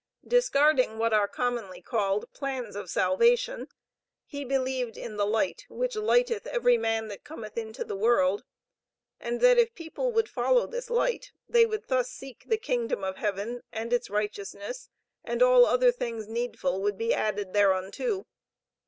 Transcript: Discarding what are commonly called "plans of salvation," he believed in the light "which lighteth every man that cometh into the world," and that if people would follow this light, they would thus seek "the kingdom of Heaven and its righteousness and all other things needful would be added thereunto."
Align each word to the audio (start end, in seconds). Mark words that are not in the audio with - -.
Discarding 0.27 0.97
what 0.97 1.13
are 1.13 1.27
commonly 1.27 1.79
called 1.79 2.25
"plans 2.33 2.75
of 2.75 2.89
salvation," 2.89 3.67
he 4.25 4.43
believed 4.43 4.97
in 4.97 5.15
the 5.17 5.27
light 5.27 5.67
"which 5.69 5.95
lighteth 5.95 6.47
every 6.47 6.75
man 6.75 7.07
that 7.09 7.23
cometh 7.23 7.55
into 7.55 7.85
the 7.85 7.95
world," 7.95 8.43
and 9.19 9.41
that 9.41 9.59
if 9.59 9.75
people 9.75 10.11
would 10.11 10.27
follow 10.27 10.65
this 10.65 10.89
light, 10.89 11.33
they 11.47 11.67
would 11.67 11.87
thus 11.87 12.09
seek 12.09 12.45
"the 12.47 12.57
kingdom 12.57 13.03
of 13.03 13.17
Heaven 13.17 13.61
and 13.71 13.93
its 13.93 14.09
righteousness 14.09 14.89
and 15.23 15.43
all 15.43 15.67
other 15.67 15.91
things 15.91 16.27
needful 16.27 16.81
would 16.81 16.97
be 16.97 17.13
added 17.13 17.53
thereunto." 17.53 18.25